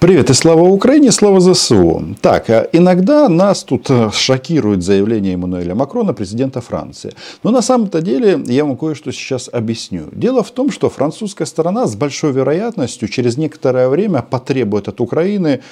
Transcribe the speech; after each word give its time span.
Привет 0.00 0.30
и 0.30 0.32
слава 0.32 0.62
Украине, 0.62 1.10
слава 1.10 1.40
ЗСУ. 1.40 2.14
Так, 2.20 2.50
а 2.50 2.68
иногда 2.70 3.28
нас 3.28 3.64
тут 3.64 3.90
э, 3.90 4.10
шокирует 4.12 4.84
заявление 4.84 5.34
Эммануэля 5.34 5.74
Макрона, 5.74 6.14
президента 6.14 6.60
Франции. 6.60 7.14
Но 7.42 7.50
на 7.50 7.62
самом-то 7.62 8.00
деле 8.00 8.40
я 8.46 8.64
вам 8.64 8.76
кое-что 8.76 9.10
сейчас 9.10 9.50
объясню. 9.52 10.04
Дело 10.12 10.44
в 10.44 10.52
том, 10.52 10.70
что 10.70 10.88
французская 10.88 11.46
сторона 11.46 11.88
с 11.88 11.96
большой 11.96 12.30
вероятностью 12.30 13.08
через 13.08 13.36
некоторое 13.36 13.88
время 13.88 14.22
потребует 14.22 14.86
от 14.86 15.00
Украины 15.00 15.62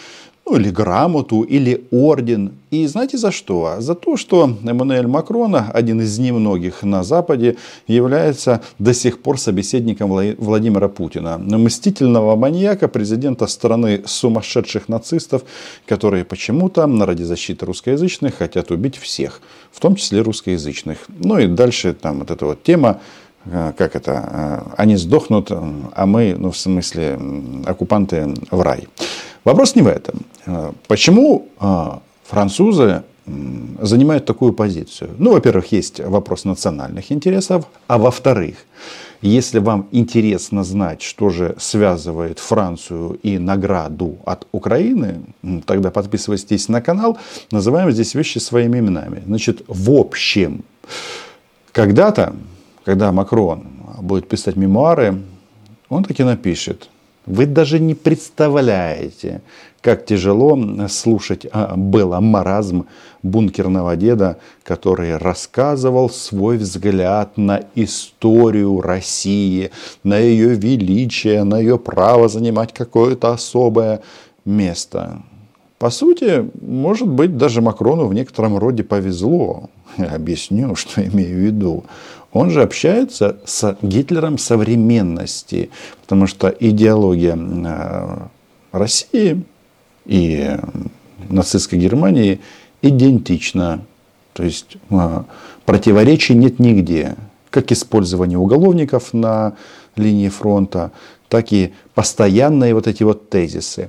ну, 0.47 0.57
или 0.57 0.71
грамоту, 0.71 1.43
или 1.43 1.85
орден. 1.91 2.53
И 2.71 2.87
знаете 2.87 3.19
за 3.19 3.33
что? 3.33 3.77
За 3.81 3.95
то, 3.95 4.17
что 4.17 4.57
Эммануэль 4.65 5.07
Макрон, 5.09 5.57
один 5.57 6.01
из 6.01 6.19
немногих 6.19 6.85
на 6.85 7.03
Западе, 7.03 7.57
является 7.89 8.63
до 8.79 8.95
сих 8.95 9.23
пор 9.23 9.41
собеседником 9.41 10.09
Владимира 10.39 10.89
Путина. 10.89 11.39
Мстительного 11.39 12.37
маньяка, 12.37 12.87
президента 12.87 13.49
страны 13.49 14.03
сумасшедших 14.07 14.89
нацистов, 14.89 15.43
которые 15.85 16.25
почему-то 16.25 16.87
ради 16.87 17.25
защиты 17.25 17.67
русскоязычных 17.67 18.37
хотят 18.37 18.71
убить 18.71 18.97
всех, 18.97 19.41
в 19.73 19.81
том 19.81 19.97
числе 19.97 20.21
русскоязычных. 20.21 20.99
Ну 21.09 21.39
и 21.39 21.49
дальше 21.49 21.93
там 21.93 22.21
вот 22.21 22.31
эта 22.31 22.47
вот 22.47 22.63
тема, 22.63 23.01
э, 23.47 23.73
как 23.77 23.97
это, 23.97 24.13
э, 24.13 24.73
они 24.77 24.97
сдохнут, 24.97 25.49
а 25.51 26.07
мы, 26.07 26.37
ну 26.39 26.53
в 26.53 26.57
смысле, 26.57 27.19
оккупанты 27.67 28.33
в 28.51 28.61
рай. 28.61 28.87
Вопрос 29.47 29.77
не 29.77 29.83
в 29.83 29.87
этом. 29.87 30.15
А, 30.47 30.73
почему 30.89 31.47
а, 31.59 32.01
французы 32.25 33.03
занимают 33.81 34.27
такую 34.27 34.53
позицию? 34.53 35.11
Ну, 35.19 35.33
во-первых, 35.33 35.73
есть 35.73 36.01
вопрос 36.01 36.45
национальных 36.45 37.13
интересов, 37.13 37.65
а 37.87 37.97
во-вторых, 37.97 38.57
если 39.23 39.61
вам 39.61 39.87
интересно 39.93 40.65
знать, 40.65 41.03
что 41.03 41.31
же 41.31 41.55
связывает 41.59 42.41
Францию 42.41 43.21
и 43.23 43.39
награду 43.39 44.17
от 44.25 44.49
Украины, 44.53 45.21
тогда 45.65 45.91
подписывайтесь 45.91 46.69
на 46.69 46.81
канал, 46.81 47.17
называем 47.53 47.93
здесь 47.93 48.17
вещи 48.17 48.39
своими 48.39 48.81
именами. 48.81 49.23
Значит, 49.27 49.63
в 49.69 49.93
общем, 49.93 50.65
когда-то, 51.73 52.33
когда 52.85 53.13
Макрон 53.13 53.63
будет 54.01 54.29
писать 54.29 54.57
мемуары, 54.57 55.23
он 55.89 56.03
таки 56.03 56.25
напишет– 56.25 56.91
вы 57.27 57.47
даже 57.47 57.79
не 57.81 57.95
представляете, 57.95 59.43
как 59.81 60.07
тяжело 60.07 60.59
слушать 60.89 61.47
а, 61.53 61.77
было 61.77 62.21
маразм 62.21 62.87
бункерного 63.23 63.97
деда, 63.97 64.39
который 64.63 65.17
рассказывал 65.17 66.09
свой 66.09 66.57
взгляд 66.57 67.37
на 67.37 67.63
историю 67.75 68.81
России, 68.81 69.71
на 70.03 70.19
ее 70.19 70.55
величие, 70.55 71.45
на 71.45 71.59
ее 71.59 71.79
право 71.79 72.29
занимать 72.29 72.73
какое-то 72.73 73.33
особое 73.33 74.03
место. 74.45 75.23
По 75.87 75.91
сути, 75.91 76.51
может 76.61 77.07
быть, 77.07 77.37
даже 77.37 77.63
Макрону 77.63 78.09
в 78.09 78.13
некотором 78.13 78.59
роде 78.59 78.83
повезло. 78.83 79.71
Я 79.97 80.17
объясню, 80.17 80.75
что 80.75 81.01
имею 81.01 81.37
в 81.37 81.41
виду. 81.41 81.85
Он 82.33 82.51
же 82.51 82.65
общается 82.65 83.39
с 83.45 83.79
Гитлером 83.83 84.37
современности, 84.37 85.71
потому 86.01 86.27
что 86.27 86.49
идеология 86.49 87.37
э, 87.37 88.19
России 88.73 89.45
и 90.07 90.57
нацистской 91.29 91.79
Германии 91.79 92.41
идентична. 92.83 93.85
То 94.33 94.43
есть 94.43 94.79
э, 94.91 95.23
противоречий 95.67 96.35
нет 96.35 96.59
нигде. 96.59 97.15
Как 97.51 97.71
использование 97.71 98.39
уголовников 98.39 99.15
на 99.15 99.53
линии 99.99 100.29
фронта, 100.29 100.93
так 101.29 101.53
и 101.53 101.73
постоянные 101.95 102.75
вот 102.75 102.87
эти 102.87 103.03
вот 103.03 103.31
тезисы. 103.31 103.89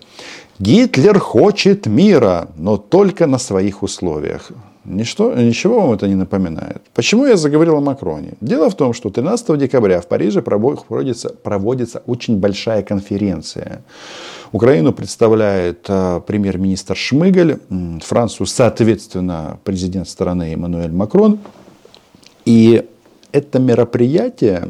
Гитлер 0.60 1.20
хочет 1.20 1.86
мира, 1.86 2.48
но 2.58 2.78
только 2.78 3.28
на 3.28 3.38
своих 3.38 3.84
условиях. 3.84 4.52
Ничто, 4.86 5.34
ничего 5.34 5.82
вам 5.82 5.92
это 5.92 6.08
не 6.08 6.16
напоминает. 6.16 6.82
Почему 6.96 7.26
я 7.26 7.36
заговорил 7.36 7.76
о 7.76 7.82
Макроне? 7.82 8.34
Дело 8.40 8.70
в 8.70 8.76
том, 8.76 8.94
что 8.94 9.10
13 9.10 9.58
декабря 9.58 10.00
в 10.00 10.08
Париже 10.08 10.42
проводится, 10.42 11.30
проводится 11.30 12.02
очень 12.08 12.38
большая 12.40 12.84
конференция. 12.84 13.82
Украину 14.54 14.94
представляет 14.94 15.86
э, 15.90 16.22
премьер-министр 16.26 16.96
Шмыгаль, 16.96 17.58
Францию, 18.02 18.48
соответственно, 18.48 19.60
президент 19.66 20.08
страны 20.08 20.54
Эммануэль 20.54 20.94
Макрон. 20.94 21.40
И 22.46 22.86
это 23.34 23.60
мероприятие 23.60 24.70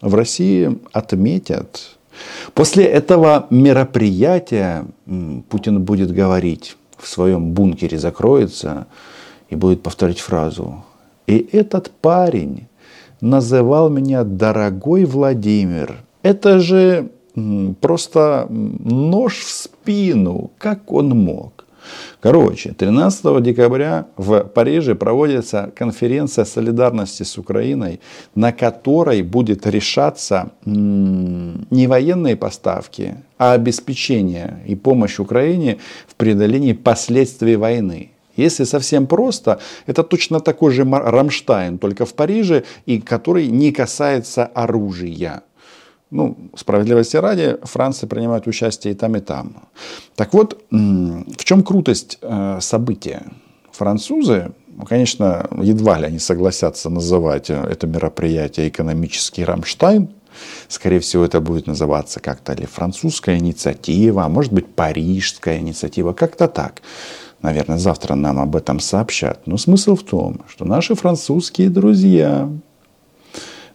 в 0.00 0.14
России 0.14 0.78
отметят. 0.92 1.96
После 2.54 2.84
этого 2.84 3.46
мероприятия 3.50 4.86
Путин 5.48 5.82
будет 5.82 6.12
говорить 6.12 6.76
в 6.98 7.08
своем 7.08 7.52
бункере 7.52 7.98
закроется 7.98 8.86
и 9.50 9.56
будет 9.56 9.82
повторять 9.82 10.20
фразу. 10.20 10.84
И 11.26 11.48
этот 11.52 11.90
парень 11.90 12.68
называл 13.20 13.90
меня 13.90 14.24
дорогой 14.24 15.04
Владимир. 15.04 16.02
Это 16.22 16.58
же 16.58 17.10
просто 17.80 18.46
нож 18.50 19.38
в 19.38 19.50
спину. 19.50 20.50
Как 20.58 20.92
он 20.92 21.08
мог? 21.10 21.55
Короче, 22.20 22.72
13 22.72 23.42
декабря 23.42 24.06
в 24.16 24.40
Париже 24.40 24.94
проводится 24.94 25.72
конференция 25.76 26.44
солидарности 26.44 27.22
с 27.22 27.38
Украиной, 27.38 28.00
на 28.34 28.52
которой 28.52 29.22
будет 29.22 29.66
решаться 29.66 30.50
не 30.64 31.86
военные 31.86 32.36
поставки, 32.36 33.16
а 33.38 33.52
обеспечение 33.52 34.62
и 34.66 34.74
помощь 34.74 35.18
Украине 35.18 35.78
в 36.06 36.14
преодолении 36.14 36.72
последствий 36.72 37.56
войны. 37.56 38.10
Если 38.36 38.64
совсем 38.64 39.06
просто, 39.06 39.60
это 39.86 40.02
точно 40.02 40.40
такой 40.40 40.72
же 40.72 40.84
Рамштайн, 40.84 41.78
только 41.78 42.04
в 42.04 42.14
Париже, 42.14 42.64
и 42.84 43.00
который 43.00 43.48
не 43.48 43.72
касается 43.72 44.44
оружия. 44.44 45.42
Ну, 46.16 46.34
справедливости 46.56 47.18
ради, 47.18 47.58
Франция 47.62 48.06
принимает 48.08 48.46
участие 48.46 48.94
и 48.94 48.96
там, 48.96 49.16
и 49.16 49.20
там. 49.20 49.68
Так 50.14 50.32
вот, 50.32 50.64
в 50.70 51.44
чем 51.44 51.62
крутость 51.62 52.16
э, 52.22 52.58
события? 52.62 53.24
Французы, 53.70 54.52
конечно, 54.88 55.46
едва 55.60 55.98
ли 55.98 56.06
они 56.06 56.18
согласятся 56.18 56.88
называть 56.88 57.50
э, 57.50 57.62
это 57.70 57.86
мероприятие 57.86 58.68
экономический 58.68 59.44
Рамштайн. 59.44 60.08
Скорее 60.68 61.00
всего, 61.00 61.22
это 61.22 61.42
будет 61.42 61.66
называться 61.66 62.20
как-то 62.20 62.54
ли 62.54 62.64
французская 62.64 63.36
инициатива, 63.36 64.24
а 64.24 64.30
может 64.30 64.54
быть 64.54 64.74
парижская 64.74 65.58
инициатива, 65.58 66.14
как-то 66.14 66.48
так. 66.48 66.80
Наверное, 67.42 67.76
завтра 67.76 68.14
нам 68.14 68.38
об 68.38 68.56
этом 68.56 68.80
сообщат. 68.80 69.46
Но 69.46 69.58
смысл 69.58 69.96
в 69.96 70.02
том, 70.02 70.40
что 70.48 70.64
наши 70.64 70.94
французские 70.94 71.68
друзья 71.68 72.48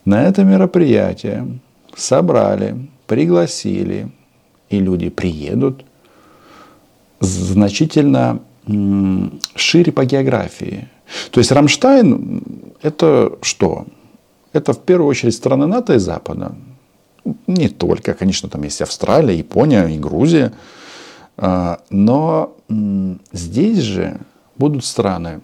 на 0.06 0.24
это 0.24 0.44
мероприятие 0.44 1.59
собрали, 1.96 2.90
пригласили, 3.07 4.12
и 4.69 4.79
люди 4.79 5.09
приедут 5.09 5.85
значительно 7.19 8.41
шире 9.56 9.91
по 9.91 10.06
географии. 10.06 10.88
То 11.31 11.40
есть 11.40 11.51
Рамштайн 11.51 12.44
это 12.81 13.38
что? 13.41 13.85
Это 14.53 14.74
в 14.74 14.80
первую 14.80 15.09
очередь 15.09 15.35
страны 15.35 15.68
НАТО 15.68 15.94
и 15.94 16.00
Запада. 16.00 16.56
Не 17.47 17.69
только, 17.69 18.13
конечно, 18.13 18.50
там 18.50 18.63
есть 18.63 18.81
Австралия, 18.81 19.38
Япония 19.38 19.85
и 19.88 20.00
Грузия. 20.00 20.53
А, 21.38 21.80
но 21.90 22.56
здесь 23.31 23.80
же 23.80 24.19
будут 24.57 24.85
страны 24.85 25.41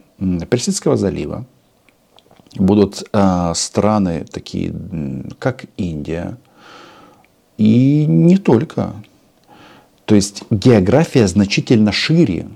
Персидского 0.49 0.97
залива, 0.97 1.45
будут 2.55 3.03
э, 3.11 3.51
страны 3.55 4.25
такие, 4.31 4.73
как 5.39 5.65
Индия, 5.77 6.37
и 7.57 8.05
не 8.05 8.37
только. 8.37 8.93
То 10.05 10.15
есть 10.15 10.43
география 10.49 11.27
значительно 11.27 11.91
шире. 11.91 12.47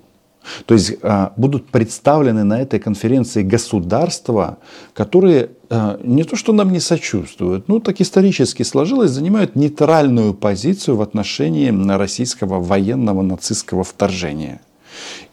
То 0.65 0.73
есть 0.73 0.93
э, 1.01 1.29
будут 1.35 1.67
представлены 1.67 2.43
на 2.43 2.61
этой 2.61 2.79
конференции 2.79 3.43
государства, 3.43 4.57
которые 4.93 5.51
э, 5.69 5.99
не 6.03 6.23
то 6.23 6.35
что 6.35 6.51
нам 6.53 6.71
не 6.71 6.79
сочувствуют, 6.79 7.67
ну 7.67 7.79
так 7.79 8.01
исторически 8.01 8.63
сложилось, 8.63 9.11
занимают 9.11 9.55
нейтральную 9.55 10.33
позицию 10.33 10.97
в 10.97 11.01
отношении 11.01 11.69
российского 11.95 12.59
военного 12.59 13.21
нацистского 13.21 13.83
вторжения. 13.83 14.61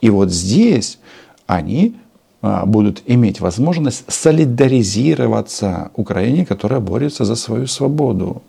И 0.01 0.11
вот 0.11 0.31
здесь 0.31 0.99
они 1.47 1.97
будут 2.41 3.03
иметь 3.07 3.41
возможность 3.41 4.05
солидаризироваться 4.09 5.91
Украине, 5.95 6.47
которая 6.47 6.81
борется 6.81 7.25
за 7.25 7.35
свою 7.35 7.67
свободу. 7.67 8.43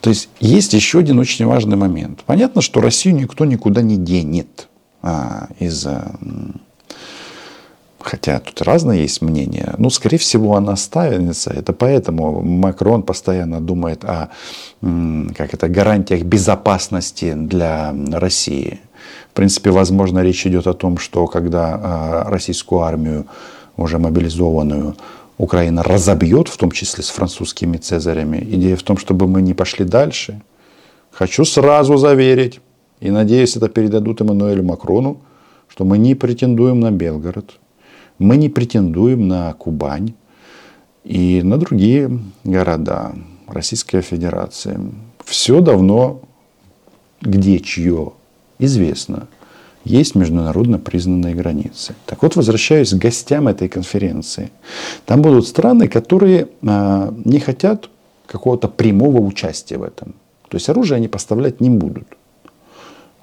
То 0.00 0.10
есть 0.10 0.28
есть 0.40 0.74
еще 0.74 0.98
один 0.98 1.18
очень 1.18 1.46
важный 1.46 1.76
момент. 1.76 2.20
Понятно, 2.26 2.62
что 2.62 2.80
Россию 2.80 3.16
никто 3.16 3.44
никуда 3.44 3.82
не 3.82 3.96
денет 3.96 4.68
а, 5.02 5.48
из 5.58 5.86
хотя 8.08 8.38
тут 8.38 8.62
разные 8.62 9.02
есть 9.02 9.22
мнения, 9.22 9.74
ну, 9.78 9.90
скорее 9.90 10.16
всего, 10.18 10.56
она 10.56 10.72
останется. 10.72 11.50
Это 11.50 11.72
поэтому 11.72 12.42
Макрон 12.42 13.02
постоянно 13.02 13.60
думает 13.60 14.04
о 14.04 14.30
как 14.80 15.54
это, 15.54 15.68
гарантиях 15.68 16.22
безопасности 16.22 17.34
для 17.34 17.94
России. 18.12 18.80
В 19.30 19.34
принципе, 19.34 19.70
возможно, 19.70 20.20
речь 20.20 20.46
идет 20.46 20.66
о 20.66 20.74
том, 20.74 20.98
что 20.98 21.26
когда 21.26 21.80
а, 21.80 22.30
российскую 22.30 22.82
армию, 22.82 23.26
уже 23.76 23.98
мобилизованную, 23.98 24.96
Украина 25.38 25.82
разобьет, 25.84 26.48
в 26.48 26.56
том 26.56 26.72
числе 26.72 27.04
с 27.04 27.10
французскими 27.10 27.76
цезарями, 27.76 28.38
идея 28.38 28.76
в 28.76 28.82
том, 28.82 28.98
чтобы 28.98 29.28
мы 29.28 29.40
не 29.40 29.54
пошли 29.54 29.84
дальше. 29.84 30.42
Хочу 31.12 31.44
сразу 31.44 31.96
заверить, 31.96 32.60
и 33.00 33.10
надеюсь, 33.10 33.56
это 33.56 33.68
передадут 33.68 34.20
Эммануэлю 34.20 34.64
Макрону, 34.64 35.20
что 35.68 35.84
мы 35.84 35.98
не 35.98 36.16
претендуем 36.16 36.80
на 36.80 36.90
Белгород, 36.90 37.58
мы 38.18 38.36
не 38.36 38.48
претендуем 38.48 39.28
на 39.28 39.52
Кубань 39.52 40.14
и 41.04 41.40
на 41.42 41.56
другие 41.56 42.18
города 42.42 43.12
Российской 43.46 44.00
Федерации. 44.00 44.80
Все 45.24 45.60
давно 45.60 46.20
где 47.20 47.58
чье 47.58 48.12
известно. 48.58 49.28
Есть 49.84 50.14
международно 50.14 50.78
признанные 50.78 51.34
границы. 51.34 51.94
Так 52.04 52.22
вот, 52.22 52.36
возвращаюсь 52.36 52.90
к 52.90 52.98
гостям 52.98 53.48
этой 53.48 53.68
конференции. 53.68 54.50
Там 55.06 55.22
будут 55.22 55.46
страны, 55.46 55.88
которые 55.88 56.48
а, 56.66 57.14
не 57.24 57.38
хотят 57.38 57.88
какого-то 58.26 58.68
прямого 58.68 59.20
участия 59.20 59.78
в 59.78 59.82
этом. 59.82 60.14
То 60.48 60.56
есть 60.56 60.68
оружие 60.68 60.96
они 60.96 61.08
поставлять 61.08 61.60
не 61.60 61.70
будут. 61.70 62.06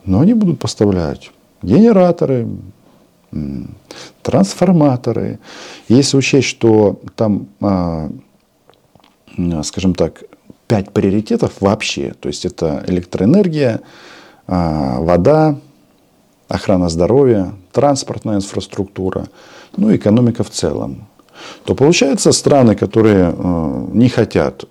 Но 0.05 0.21
они 0.21 0.33
будут 0.33 0.59
поставлять 0.59 1.31
генераторы, 1.61 2.47
трансформаторы. 4.21 5.39
Если 5.87 6.17
учесть, 6.17 6.47
что 6.47 6.99
там, 7.15 7.47
а, 7.61 8.09
скажем 9.63 9.93
так, 9.93 10.23
пять 10.67 10.91
приоритетов 10.91 11.61
вообще, 11.61 12.13
то 12.19 12.27
есть 12.27 12.45
это 12.45 12.83
электроэнергия, 12.87 13.81
вода, 14.47 15.57
охрана 16.47 16.89
здоровья, 16.89 17.53
транспортная 17.71 18.35
инфраструктура, 18.37 19.27
ну 19.77 19.95
экономика 19.95 20.43
в 20.43 20.49
целом, 20.49 21.07
то 21.65 21.75
получается 21.75 22.31
страны, 22.31 22.75
которые 22.75 23.33
э, 23.35 23.85
не 23.93 24.09
хотят 24.09 24.65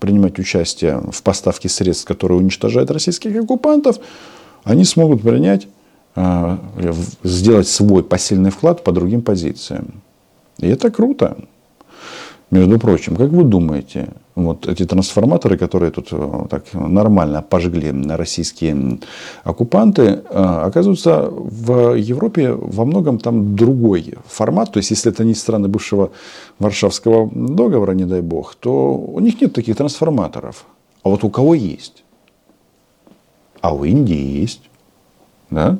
принимать 0.00 0.38
участие 0.38 1.00
в 1.12 1.22
поставке 1.22 1.68
средств, 1.68 2.06
которые 2.06 2.38
уничтожают 2.38 2.90
российских 2.90 3.36
оккупантов, 3.36 3.98
они 4.64 4.84
смогут 4.84 5.22
принять 5.22 5.68
а, 6.16 6.58
сделать 7.22 7.68
свой 7.68 8.02
посильный 8.02 8.50
вклад 8.50 8.82
по 8.82 8.92
другим 8.92 9.22
позициям. 9.22 10.02
И 10.58 10.66
это 10.66 10.90
круто. 10.90 11.36
Между 12.50 12.80
прочим, 12.80 13.14
как 13.16 13.30
вы 13.30 13.44
думаете, 13.44 14.08
вот 14.34 14.66
эти 14.66 14.84
трансформаторы, 14.84 15.56
которые 15.56 15.92
тут 15.92 16.08
э, 16.10 16.46
так 16.50 16.64
нормально 16.72 17.42
пожгли 17.42 17.92
российские 18.08 18.98
оккупанты, 19.44 20.02
э, 20.02 20.20
оказывается, 20.66 21.28
в 21.30 21.94
Европе 21.94 22.52
во 22.52 22.84
многом 22.84 23.18
там 23.18 23.54
другой 23.54 24.14
формат. 24.26 24.72
То 24.72 24.78
есть, 24.78 24.90
если 24.90 25.12
это 25.12 25.24
не 25.24 25.34
страны 25.34 25.68
бывшего 25.68 26.10
Варшавского 26.58 27.30
договора, 27.32 27.92
не 27.92 28.04
дай 28.04 28.20
бог, 28.20 28.56
то 28.56 28.94
у 28.94 29.20
них 29.20 29.40
нет 29.40 29.52
таких 29.52 29.76
трансформаторов. 29.76 30.64
А 31.04 31.08
вот 31.08 31.22
у 31.22 31.30
кого 31.30 31.54
есть? 31.54 32.02
А 33.60 33.72
у 33.72 33.84
Индии 33.84 34.40
есть. 34.40 34.62
Да? 35.50 35.78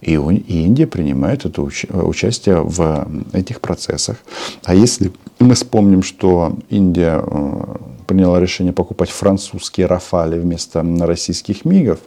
И, 0.00 0.14
Индия 0.14 0.86
принимает 0.86 1.44
это 1.44 1.62
участие 1.62 2.62
в 2.62 3.06
этих 3.32 3.60
процессах. 3.60 4.16
А 4.64 4.74
если 4.74 5.12
мы 5.40 5.54
вспомним, 5.54 6.02
что 6.02 6.56
Индия 6.68 7.22
э, 7.24 7.76
приняла 8.06 8.40
решение 8.40 8.72
покупать 8.72 9.10
французские 9.10 9.86
Рафали 9.86 10.38
вместо 10.38 10.84
российских 11.00 11.64
МИГов, 11.64 12.00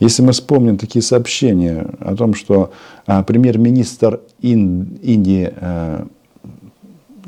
если 0.00 0.22
мы 0.22 0.32
вспомним 0.32 0.76
такие 0.76 1.02
сообщения 1.02 1.86
о 2.00 2.14
том, 2.14 2.34
что 2.34 2.70
а, 3.06 3.22
премьер-министр 3.22 4.20
Индии 4.40 5.52
э, 5.54 6.04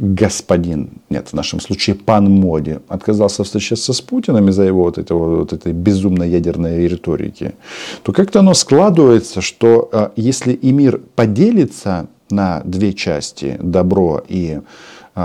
господин, 0.01 0.91
нет, 1.11 1.29
в 1.29 1.33
нашем 1.35 1.61
случае 1.61 1.97
пан 1.97 2.31
Моди, 2.31 2.79
отказался 2.89 3.45
встречаться 3.45 3.93
с 3.93 4.01
Путиным 4.01 4.49
из-за 4.49 4.63
его 4.63 4.85
вот, 4.85 4.99
этого, 4.99 5.41
вот 5.41 5.53
этой 5.53 5.73
безумной 5.73 6.31
ядерной 6.31 6.89
риторики, 6.89 7.55
то 8.03 8.13
как-то 8.13 8.41
оно 8.41 8.55
складывается, 8.55 9.41
что 9.41 9.89
э, 9.93 10.11
если 10.17 10.53
и 10.53 10.73
мир 10.73 11.01
поделится 11.17 12.07
на 12.31 12.63
две 12.65 12.93
части, 12.93 13.59
добро 13.61 14.23
и 14.27 14.61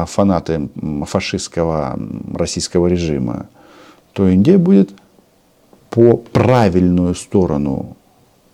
фанаты 0.05 0.69
фашистского 1.05 1.97
российского 2.33 2.87
режима, 2.87 3.47
то 4.13 4.27
Индия 4.27 4.57
будет 4.57 4.91
по 5.89 6.17
правильную 6.17 7.15
сторону 7.15 7.95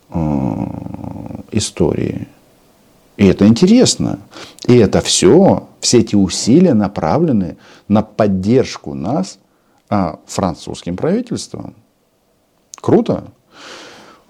э, 0.09 0.65
истории. 1.51 2.27
И 3.17 3.25
это 3.25 3.47
интересно. 3.47 4.19
И 4.67 4.75
это 4.75 5.01
все, 5.01 5.67
все 5.79 5.99
эти 5.99 6.15
усилия 6.15 6.73
направлены 6.73 7.57
на 7.87 8.01
поддержку 8.01 8.93
нас 8.93 9.37
а, 9.89 10.19
французским 10.25 10.95
правительством. 10.95 11.75
Круто. 12.79 13.25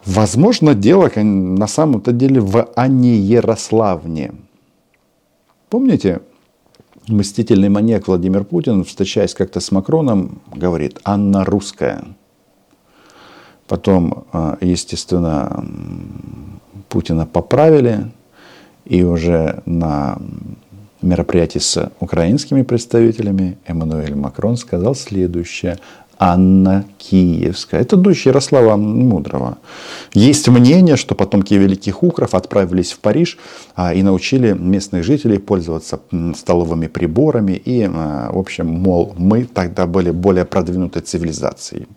Возможно, 0.05 0.73
дело 0.73 1.09
на 1.15 1.67
самом-то 1.67 2.11
деле 2.11 2.41
в 2.41 2.69
Анне 2.75 3.15
Ярославне. 3.17 4.33
Помните, 5.69 6.21
мстительный 7.07 7.69
маньяк 7.69 8.07
Владимир 8.07 8.44
Путин, 8.44 8.83
встречаясь 8.83 9.33
как-то 9.33 9.59
с 9.59 9.71
Макроном, 9.71 10.42
говорит, 10.53 11.00
Анна 11.03 11.44
русская. 11.44 12.03
Потом, 13.68 14.25
а, 14.33 14.57
естественно, 14.62 15.65
Путина 16.89 17.25
поправили, 17.25 18.12
и 18.86 19.03
уже 19.03 19.62
на 19.65 20.18
мероприятии 21.01 21.59
с 21.59 21.92
украинскими 22.00 22.63
представителями 22.63 23.57
Эммануэль 23.65 24.15
Макрон 24.15 24.57
сказал 24.57 24.95
следующее. 24.95 25.77
Анна 26.23 26.85
Киевская. 27.00 27.81
Это 27.81 27.97
дочь 27.97 28.27
Ярослава 28.27 28.75
Мудрого. 28.75 29.57
Есть 30.13 30.47
мнение, 30.50 30.95
что 30.95 31.15
потомки 31.15 31.56
великих 31.56 32.03
укров 32.03 32.35
отправились 32.35 32.91
в 32.91 33.00
Париж 33.00 33.39
а, 33.75 33.91
и 33.91 34.03
научили 34.03 34.53
местных 34.53 35.03
жителей 35.03 35.39
пользоваться 35.39 36.00
столовыми 36.35 36.85
приборами. 36.85 37.53
И, 37.53 37.89
а, 37.91 38.31
в 38.31 38.38
общем, 38.38 38.68
мол, 38.68 39.15
мы 39.18 39.45
тогда 39.45 39.88
были 39.88 40.12
более 40.12 40.45
продвинутой 40.45 41.01
цивилизацией. 41.01 41.88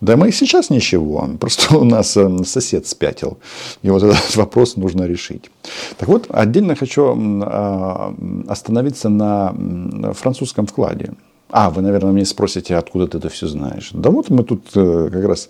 Да 0.00 0.16
мы 0.16 0.30
и 0.30 0.32
сейчас 0.32 0.70
ничего, 0.70 1.28
просто 1.40 1.76
у 1.76 1.84
нас 1.84 2.16
эм, 2.16 2.46
сосед 2.46 2.86
спятил. 2.86 3.36
И 3.82 3.90
вот 3.90 4.02
этот 4.02 4.36
вопрос 4.36 4.76
нужно 4.76 5.02
решить. 5.02 5.50
Так 5.98 6.08
вот, 6.08 6.28
отдельно 6.30 6.76
хочу 6.76 7.14
а, 7.42 8.14
остановиться 8.48 9.10
на 9.10 9.54
французском 10.14 10.64
вкладе. 10.64 11.12
А, 11.56 11.70
вы, 11.70 11.82
наверное, 11.82 12.10
мне 12.10 12.24
спросите, 12.24 12.74
откуда 12.74 13.06
ты 13.06 13.18
это 13.18 13.28
все 13.28 13.46
знаешь. 13.46 13.90
Да 13.92 14.10
вот 14.10 14.28
мы 14.28 14.42
тут 14.42 14.72
э, 14.74 15.08
как 15.12 15.24
раз 15.24 15.48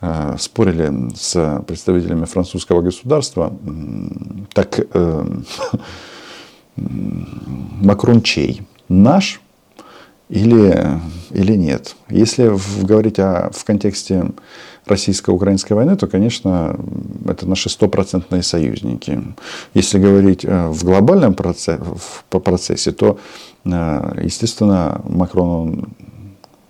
э, 0.00 0.36
спорили 0.38 1.14
с 1.14 1.62
представителями 1.66 2.24
французского 2.24 2.80
государства. 2.80 3.52
Так 4.54 4.80
э, 4.80 5.26
Макрон 6.76 8.22
чей? 8.22 8.62
Наш 8.88 9.42
или, 10.30 10.98
или 11.28 11.56
нет. 11.56 11.94
Если 12.08 12.50
говорить 12.82 13.18
о, 13.18 13.50
в 13.52 13.66
контексте 13.66 14.30
российско-украинской 14.86 15.72
войны, 15.72 15.96
то, 15.96 16.06
конечно, 16.06 16.76
это 17.26 17.46
наши 17.46 17.70
стопроцентные 17.70 18.42
союзники. 18.42 19.22
Если 19.74 19.98
говорить 19.98 20.44
э, 20.44 20.68
в 20.68 20.84
глобальном 20.84 21.34
процессе, 21.34 21.80
в 22.30 22.40
процессе 22.40 22.92
то, 22.92 23.18
э, 23.64 24.20
естественно, 24.22 25.00
Макрон 25.04 25.48
он 25.48 25.88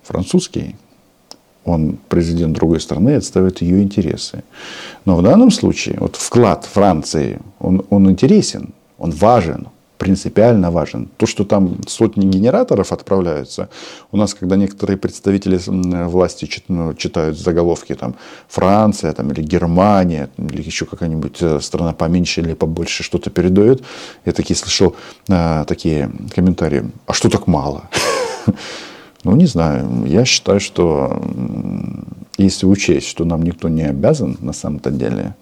французский, 0.03 0.75
он 1.65 1.97
президент 2.09 2.53
другой 2.53 2.79
страны 2.79 3.11
и 3.11 3.13
отставит 3.15 3.61
ее 3.61 3.81
интересы. 3.81 4.43
Но 5.05 5.15
в 5.15 5.23
данном 5.23 5.51
случае 5.51 5.97
вот 5.99 6.15
вклад 6.15 6.65
Франции, 6.65 7.39
он, 7.59 7.83
он 7.89 8.09
интересен, 8.09 8.69
он 8.97 9.11
важен, 9.11 9.67
принципиально 9.97 10.71
важен. 10.71 11.09
То, 11.17 11.25
что 11.25 11.43
там 11.45 11.77
сотни 11.87 12.25
генераторов 12.25 12.91
отправляются, 12.91 13.69
у 14.11 14.17
нас, 14.17 14.33
когда 14.33 14.55
некоторые 14.55 14.97
представители 14.97 15.59
власти 16.05 16.49
ну, 16.67 16.93
читают 16.93 17.37
заголовки, 17.37 17.95
там, 17.95 18.15
Франция 18.47 19.13
там, 19.13 19.31
или 19.31 19.41
Германия, 19.41 20.29
или 20.37 20.61
еще 20.61 20.85
какая-нибудь 20.85 21.37
э, 21.41 21.59
страна 21.61 21.93
поменьше 21.93 22.41
или 22.41 22.53
побольше 22.53 23.03
что-то 23.03 23.29
передает, 23.29 23.83
я 24.25 24.31
такие 24.31 24.57
слышал 24.57 24.95
а, 25.29 25.65
такие 25.65 26.11
комментарии, 26.33 26.91
а 27.07 27.13
что 27.13 27.29
так 27.29 27.47
мало? 27.47 27.89
Ну, 29.25 29.35
не 29.35 29.47
знаю. 29.47 30.05
Я 30.05 30.23
считаю, 30.23 30.59
что 30.59 31.19
если 32.37 32.67
учесть, 32.67 33.07
что 33.07 33.25
нам 33.25 33.41
никто 33.41 33.69
не 33.69 33.81
обязан 33.81 34.37
на 34.39 34.53
самом-то 34.53 34.91
деле, 34.91 35.33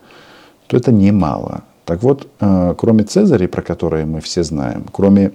то 0.67 0.77
это 0.77 0.93
немало. 0.93 1.63
Так 1.85 2.01
вот, 2.03 2.27
э, 2.39 2.75
кроме 2.77 3.03
Цезарей, 3.03 3.47
про 3.47 3.61
которые 3.61 4.05
мы 4.05 4.21
все 4.21 4.43
знаем, 4.43 4.85
кроме 4.91 5.31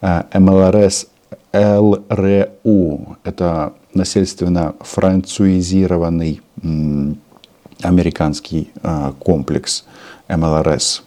МЛРС 0.00 1.06
ЛРУ, 1.52 3.16
это 3.24 3.72
насильственно 3.94 4.74
француизированный 4.80 6.40
американский 7.82 8.70
комплекс 9.18 9.84
МЛРС, 10.28 11.02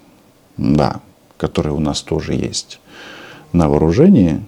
да, 0.58 1.00
который 1.38 1.72
у 1.72 1.80
нас 1.80 2.02
тоже 2.02 2.34
есть 2.34 2.80
на 3.54 3.70
вооружении. 3.70 4.42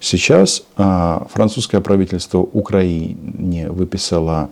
Сейчас 0.00 0.64
французское 0.76 1.80
правительство 1.80 2.38
Украине 2.38 3.70
выписало 3.70 4.50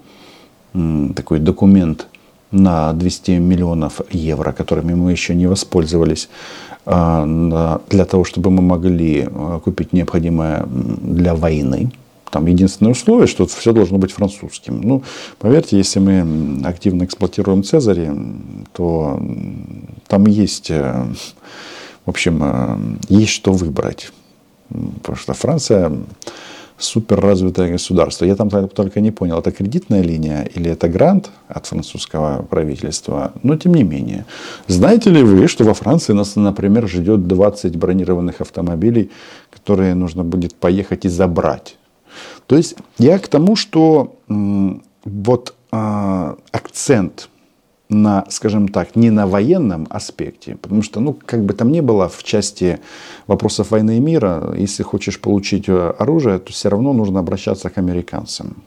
такой 1.15 1.41
документ 1.41 2.07
на 2.55 2.93
200 2.93 3.33
миллионов 3.33 4.01
евро, 4.11 4.53
которыми 4.53 4.95
мы 4.95 5.13
еще 5.13 5.35
не 5.35 5.47
воспользовались, 5.47 6.29
а, 6.87 7.81
для 7.91 8.05
того, 8.05 8.25
чтобы 8.25 8.51
мы 8.51 8.63
могли 8.63 9.29
а, 9.31 9.61
купить 9.61 9.93
необходимое 9.93 10.67
для 10.67 11.35
войны. 11.35 11.91
Там 12.31 12.47
единственное 12.47 12.93
условие, 12.93 13.27
что 13.27 13.47
все 13.47 13.73
должно 13.73 13.99
быть 13.99 14.11
французским. 14.11 14.81
Ну, 14.83 15.03
поверьте, 15.39 15.79
если 15.79 16.01
мы 16.01 16.67
активно 16.67 17.05
эксплуатируем 17.05 17.63
Цезари, 17.63 18.11
то 18.73 19.21
там 20.09 20.27
есть, 20.27 20.69
э, 20.71 21.07
в 22.05 22.11
общем, 22.11 22.41
э, 22.43 22.77
есть 23.09 23.31
что 23.31 23.53
выбрать. 23.53 24.11
Потому 24.69 25.17
что 25.17 25.33
Франция 25.35 25.93
суперразвитое 26.79 27.73
государство. 27.73 28.27
Я 28.27 28.35
там 28.35 28.51
только 28.51 29.01
не 29.01 29.11
понял, 29.11 29.39
это 29.39 29.53
кредитная 29.53 30.03
линия 30.03 30.43
или 30.57 30.71
это 30.71 30.89
грант 30.89 31.31
от 31.49 31.67
французского 31.67 32.43
правительства. 32.43 33.33
Но 33.43 33.57
тем 33.57 33.75
не 33.75 33.85
менее. 33.85 34.25
Знаете 34.67 35.11
ли 35.11 35.23
вы, 35.23 35.49
что 35.49 35.65
во 35.65 35.75
Франции 35.75 36.15
нас, 36.15 36.37
например, 36.37 36.89
ждет 36.89 37.27
20 37.27 37.77
бронированных 37.77 38.41
автомобилей, 38.41 39.11
которые 39.51 39.95
нужно 39.95 40.25
будет 40.25 40.55
поехать 40.55 41.05
и 41.05 41.09
забрать? 41.09 41.77
То 42.47 42.57
есть 42.57 42.77
я 42.99 43.19
к 43.19 43.29
тому, 43.29 43.57
что 43.57 44.17
вот 45.05 45.55
э, 45.73 46.35
акцент 46.53 47.29
на, 48.03 48.25
скажем 48.29 48.69
так, 48.69 48.97
не 48.97 49.11
на 49.11 49.27
военном 49.27 49.87
аспекте, 49.91 50.57
потому 50.57 50.83
что, 50.83 51.01
ну, 51.01 51.17
как 51.27 51.45
бы 51.45 51.55
там 51.55 51.73
ни 51.73 51.81
было 51.81 52.09
в 52.09 52.23
части 52.23 52.79
вопросов 53.27 53.71
войны 53.71 53.97
и 53.97 54.01
мира, 54.01 54.55
если 54.57 54.83
хочешь 54.83 55.21
получить 55.21 55.69
э, 55.69 55.95
оружие, 55.99 56.39
то 56.39 56.53
все 56.53 56.69
равно 56.69 56.93
нужно 56.93 57.21
обращаться 57.21 57.71
к 57.71 57.79
американцам. 57.79 58.63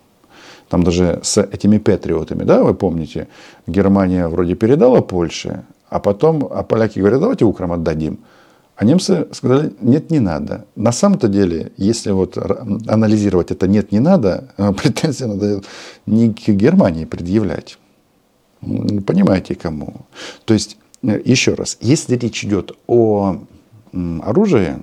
Там 0.69 0.83
даже 0.83 1.19
с 1.23 1.41
этими 1.41 1.77
патриотами, 1.77 2.43
да, 2.43 2.63
вы 2.63 2.73
помните, 2.73 3.27
Германия 3.67 4.27
вроде 4.27 4.55
передала 4.55 5.01
Польше, 5.01 5.63
а 5.89 5.99
потом, 5.99 6.47
а 6.51 6.63
поляки 6.63 6.99
говорят, 6.99 7.21
давайте 7.21 7.45
Украм 7.45 7.71
отдадим. 7.71 8.19
А 8.75 8.85
немцы 8.85 9.27
сказали, 9.31 9.73
нет, 9.81 10.11
не 10.11 10.19
надо. 10.19 10.65
На 10.75 10.91
самом-то 10.91 11.27
деле, 11.27 11.71
если 11.77 12.11
вот 12.11 12.37
анализировать 12.37 13.51
это 13.51 13.67
нет, 13.67 13.91
не 13.91 13.99
надо, 13.99 14.49
претензии 14.81 15.25
надо 15.25 15.61
не 16.05 16.33
к 16.33 16.49
Германии 16.49 17.05
предъявлять, 17.05 17.77
Понимаете, 18.61 19.55
кому. 19.55 19.93
То 20.45 20.53
есть, 20.53 20.77
э, 21.03 21.21
еще 21.23 21.53
раз, 21.53 21.77
если 21.81 22.15
речь 22.15 22.43
идет 22.43 22.71
о 22.87 23.37
оружии, 24.21 24.77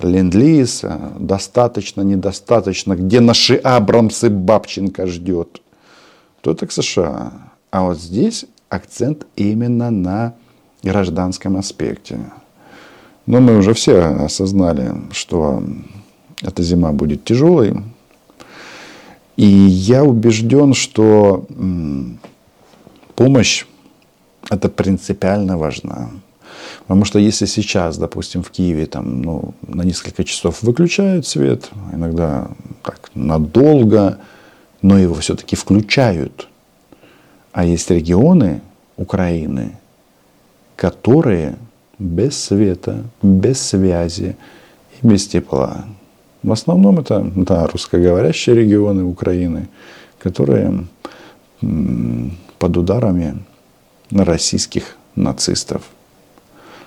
ленд-лиз, 0.00 0.84
э, 0.84 1.10
достаточно, 1.18 2.02
недостаточно, 2.02 2.94
где 2.94 3.20
наши 3.20 3.56
Абрамсы 3.56 4.30
Бабченко 4.30 5.06
ждет, 5.06 5.60
то 6.40 6.52
это 6.52 6.66
к 6.66 6.72
США. 6.72 7.32
А 7.70 7.82
вот 7.82 7.98
здесь 7.98 8.46
акцент 8.68 9.26
именно 9.36 9.90
на 9.90 10.34
гражданском 10.82 11.56
аспекте. 11.56 12.18
Но 13.26 13.40
мы 13.40 13.58
уже 13.58 13.74
все 13.74 13.98
осознали, 13.98 14.92
что 15.12 15.62
эта 16.40 16.62
зима 16.62 16.92
будет 16.92 17.24
тяжелой. 17.24 17.74
И 19.36 19.46
я 19.46 20.04
убежден, 20.04 20.74
что 20.74 21.46
помощь 23.18 23.66
это 24.48 24.68
принципиально 24.68 25.58
важно. 25.58 26.10
Потому 26.86 27.04
что 27.04 27.18
если 27.18 27.46
сейчас, 27.46 27.98
допустим, 27.98 28.42
в 28.44 28.50
Киеве 28.50 28.86
там, 28.86 29.22
ну, 29.22 29.54
на 29.66 29.82
несколько 29.82 30.22
часов 30.22 30.62
выключают 30.62 31.26
свет, 31.26 31.68
иногда 31.92 32.48
так 32.84 33.10
надолго, 33.14 34.18
но 34.82 34.96
его 34.98 35.14
все-таки 35.14 35.56
включают. 35.56 36.48
А 37.52 37.64
есть 37.64 37.90
регионы 37.90 38.60
Украины, 38.96 39.72
которые 40.76 41.56
без 41.98 42.38
света, 42.38 43.02
без 43.20 43.60
связи 43.60 44.36
и 45.02 45.06
без 45.06 45.26
тепла. 45.26 45.86
В 46.44 46.52
основном 46.52 47.00
это 47.00 47.28
да, 47.34 47.66
русскоговорящие 47.66 48.54
регионы 48.54 49.02
Украины, 49.02 49.68
которые 50.20 50.84
под 52.58 52.76
ударами 52.76 53.38
российских 54.10 54.96
нацистов. 55.14 55.82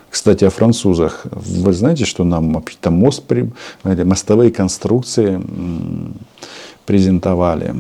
Кстати, 0.10 0.44
о 0.44 0.50
французах. 0.50 1.26
Вы 1.32 1.72
знаете, 1.72 2.06
что 2.06 2.24
нам 2.24 2.54
вообще-то 2.54 2.92
мост, 2.92 3.24
мостовые 3.84 4.52
конструкции 4.52 5.42
презентовали 6.86 7.74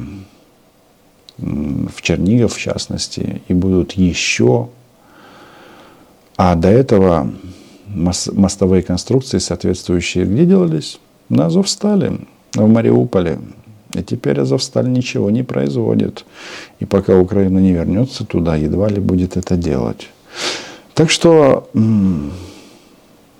в 1.37 2.01
Чернигов, 2.01 2.55
в 2.55 2.59
частности, 2.59 3.41
и 3.47 3.53
будут 3.53 3.93
еще. 3.93 4.69
А 6.37 6.55
до 6.55 6.69
этого 6.69 7.29
мостовые 7.87 8.83
конструкции 8.83 9.39
соответствующие 9.39 10.25
где 10.25 10.45
делались? 10.45 10.99
На 11.27 11.47
Азовстале, 11.47 12.19
в 12.53 12.67
Мариуполе. 12.67 13.39
И 13.93 14.03
теперь 14.03 14.39
Азовсталь 14.39 14.89
ничего 14.89 15.29
не 15.29 15.43
производит. 15.43 16.25
И 16.79 16.85
пока 16.85 17.17
Украина 17.17 17.59
не 17.59 17.73
вернется 17.73 18.25
туда, 18.25 18.55
едва 18.55 18.87
ли 18.87 19.01
будет 19.01 19.37
это 19.37 19.55
делать. 19.55 20.09
Так 20.93 21.09
что 21.09 21.69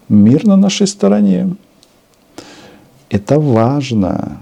мир 0.10 0.46
на 0.46 0.58
нашей 0.58 0.88
стороне. 0.88 1.56
Это 3.10 3.40
важно. 3.40 4.38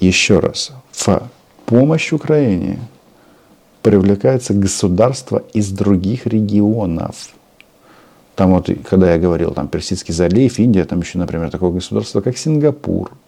Еще 0.00 0.38
раз, 0.38 0.72
в 0.92 1.22
помощь 1.66 2.12
Украине 2.12 2.78
привлекается 3.82 4.54
государство 4.54 5.42
из 5.54 5.70
других 5.70 6.26
регионов. 6.26 7.30
Там 8.36 8.52
вот, 8.52 8.70
когда 8.88 9.12
я 9.12 9.18
говорил, 9.18 9.52
там 9.52 9.66
Персидский 9.66 10.14
залив, 10.14 10.58
Индия, 10.60 10.84
там 10.84 11.00
еще, 11.00 11.18
например, 11.18 11.50
такое 11.50 11.70
государство, 11.70 12.20
как 12.20 12.38
Сингапур– 12.38 13.10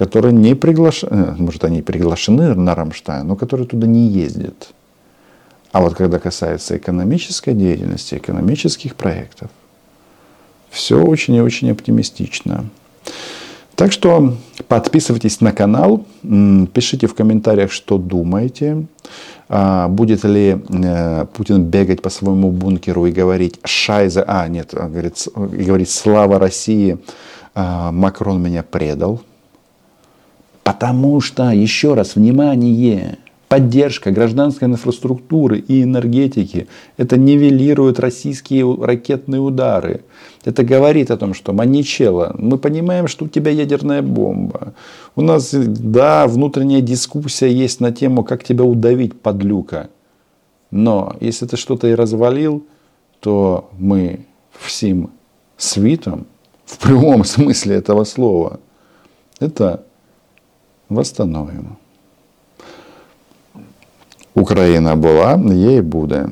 которые 0.00 0.32
не 0.32 0.54
приглашены, 0.54 1.10
э, 1.12 1.34
может, 1.36 1.62
они 1.62 1.82
приглашены 1.82 2.54
на 2.54 2.74
Рамштайн, 2.74 3.26
но 3.26 3.36
которые 3.36 3.66
туда 3.66 3.86
не 3.86 4.08
ездят. 4.08 4.70
А 5.72 5.82
вот 5.82 5.94
когда 5.94 6.18
касается 6.18 6.78
экономической 6.78 7.52
деятельности, 7.52 8.14
экономических 8.14 8.96
проектов, 8.96 9.50
все 10.70 11.04
очень 11.04 11.34
и 11.34 11.42
очень 11.42 11.70
оптимистично. 11.70 12.64
Так 13.74 13.92
что 13.92 14.38
подписывайтесь 14.68 15.42
на 15.42 15.52
канал, 15.52 16.06
пишите 16.22 17.06
в 17.06 17.14
комментариях, 17.14 17.70
что 17.70 17.98
думаете. 17.98 18.86
А, 19.50 19.88
будет 19.88 20.24
ли 20.24 20.62
э, 20.66 21.26
Путин 21.34 21.64
бегать 21.64 22.00
по 22.00 22.08
своему 22.08 22.50
бункеру 22.52 23.04
и 23.04 23.12
говорить 23.12 23.60
«Шайза», 23.64 24.24
а 24.26 24.48
нет, 24.48 24.72
говорит, 24.72 25.28
и 25.58 25.64
говорить 25.64 25.90
«Слава 25.90 26.38
России», 26.38 26.96
а, 27.54 27.92
Макрон 27.92 28.42
меня 28.42 28.62
предал. 28.62 29.20
Потому 30.70 31.20
что, 31.20 31.50
еще 31.50 31.94
раз, 31.94 32.14
внимание, 32.14 33.18
поддержка 33.48 34.12
гражданской 34.12 34.68
инфраструктуры 34.68 35.58
и 35.58 35.82
энергетики, 35.82 36.68
это 36.96 37.16
нивелирует 37.16 37.98
российские 37.98 38.76
ракетные 38.80 39.40
удары. 39.40 40.02
Это 40.44 40.62
говорит 40.62 41.10
о 41.10 41.16
том, 41.16 41.34
что 41.34 41.52
Маничело, 41.52 42.36
мы 42.38 42.56
понимаем, 42.56 43.08
что 43.08 43.24
у 43.24 43.28
тебя 43.28 43.50
ядерная 43.50 44.00
бомба. 44.00 44.74
У 45.16 45.22
нас, 45.22 45.52
да, 45.52 46.28
внутренняя 46.28 46.82
дискуссия 46.82 47.52
есть 47.52 47.80
на 47.80 47.90
тему, 47.90 48.22
как 48.22 48.44
тебя 48.44 48.62
удавить, 48.62 49.20
подлюка. 49.20 49.88
Но 50.70 51.16
если 51.18 51.46
ты 51.46 51.56
что-то 51.56 51.88
и 51.88 51.96
развалил, 51.96 52.64
то 53.18 53.70
мы 53.76 54.20
всем 54.52 55.10
свитом, 55.56 56.28
в 56.64 56.78
прямом 56.78 57.24
смысле 57.24 57.74
этого 57.74 58.04
слова, 58.04 58.60
это 59.40 59.84
восстановим. 60.90 61.78
Украина 64.34 64.96
была, 64.96 65.34
ей 65.36 65.80
будет. 65.80 66.28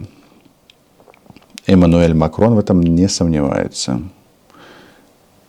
Эммануэль 1.67 2.15
Макрон 2.15 2.55
в 2.55 2.59
этом 2.59 2.83
не 2.83 3.09
сомневается. 3.09 4.00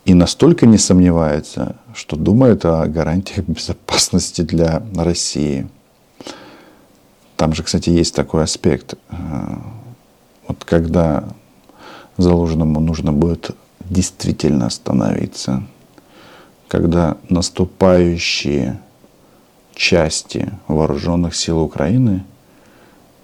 И 0.05 0.13
настолько 0.13 0.65
не 0.65 0.77
сомневается, 0.77 1.75
что 1.93 2.15
думает 2.15 2.65
о 2.65 2.85
гарантиях 2.87 3.45
безопасности 3.47 4.41
для 4.41 4.81
России. 4.95 5.67
Там 7.35 7.53
же, 7.53 7.63
кстати, 7.63 7.89
есть 7.89 8.15
такой 8.15 8.43
аспект. 8.43 8.95
Вот 10.47 10.59
Вот 10.59 10.65
когда 10.65 11.23
заложенному 12.17 12.81
нужно 12.81 13.13
будет 13.13 13.51
действительно 13.79 14.65
остановиться, 14.65 15.63
когда 16.67 17.15
наступающие 17.29 18.81
части 19.79 20.51
вооруженных 20.67 21.35
сил 21.35 21.59
Украины 21.61 22.25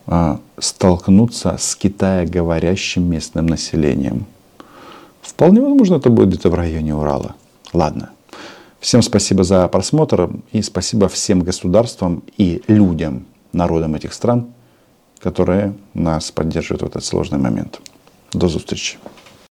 а, 0.07 0.39
столкнуться 0.57 1.57
с 1.59 1.75
китаеговорящим 1.75 3.03
местным 3.03 3.45
населением. 3.45 4.25
Вполне 5.21 5.59
возможно, 5.59 5.95
это 5.95 6.09
будет 6.09 6.29
где-то 6.29 6.49
в 6.49 6.55
районе 6.55 6.95
Урала. 6.95 7.35
Ладно. 7.73 8.11
Всем 8.79 9.01
спасибо 9.01 9.43
за 9.43 9.67
просмотр 9.67 10.29
и 10.53 10.61
спасибо 10.61 11.09
всем 11.09 11.41
государствам 11.41 12.23
и 12.37 12.61
людям, 12.67 13.25
народам 13.51 13.95
этих 13.95 14.13
стран, 14.13 14.47
которые 15.19 15.73
нас 15.93 16.31
поддерживают 16.31 16.83
в 16.83 16.85
этот 16.85 17.03
сложный 17.03 17.39
момент. 17.39 17.81
До 18.31 18.47
встречи. 18.47 18.97